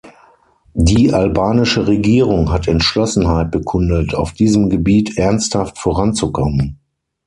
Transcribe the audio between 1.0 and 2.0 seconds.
albanische